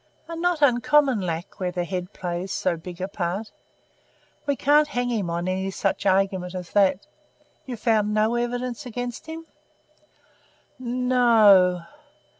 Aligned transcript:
"A 0.27 0.35
not 0.35 0.63
uncommon 0.63 1.21
lack 1.21 1.59
where 1.59 1.69
the 1.71 1.83
head 1.85 2.11
plays 2.11 2.51
so 2.51 2.75
big 2.75 2.99
a 3.01 3.07
part. 3.07 3.51
We 4.47 4.55
can't 4.55 4.87
hang 4.87 5.09
him 5.09 5.29
on 5.29 5.47
any 5.47 5.69
such 5.69 6.07
argument 6.07 6.55
as 6.55 6.71
that. 6.71 7.05
You've 7.67 7.81
found 7.81 8.11
no 8.11 8.33
evidence 8.33 8.87
against 8.87 9.27
him?" 9.27 9.45
"N 10.79 11.07
no." 11.07 11.83